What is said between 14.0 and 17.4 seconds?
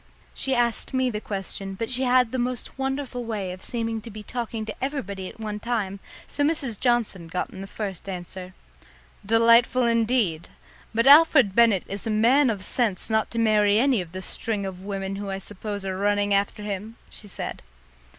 of the string of women who I suppose are running after him!" she